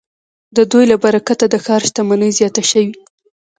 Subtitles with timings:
[0.57, 2.91] د دوی له برکته د ښار شتمني زیاته شوې.